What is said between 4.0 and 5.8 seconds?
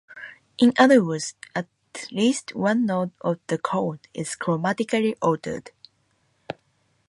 is chromatically altered.